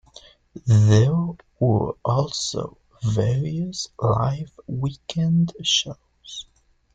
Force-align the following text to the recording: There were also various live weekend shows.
There 0.65 1.13
were 1.59 1.91
also 2.03 2.79
various 3.03 3.87
live 3.99 4.51
weekend 4.65 5.53
shows. 5.61 6.47